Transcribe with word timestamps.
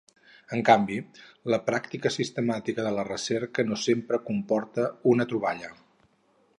En 0.55 0.61
canvi, 0.69 0.95
la 1.53 1.59
pràctica 1.67 2.11
sistemàtica 2.17 2.87
de 2.87 2.95
la 2.97 3.05
recerca 3.11 3.69
no 3.71 3.81
sempre 3.85 4.23
comporta 4.31 4.91
una 5.15 5.31
troballa. 5.35 5.75